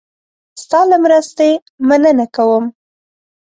[0.61, 1.49] ستا له مرستې
[1.87, 2.65] مننه کوم.